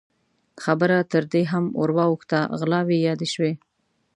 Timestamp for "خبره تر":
0.63-1.23